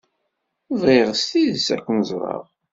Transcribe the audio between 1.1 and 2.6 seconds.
s tidet ad ken-ẓreɣ.